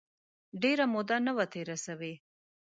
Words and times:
ډېره 0.61 0.85
موده 0.93 1.17
نه 1.25 1.31
وه 1.37 1.45
تېره 1.53 1.77
سوې. 1.85 2.13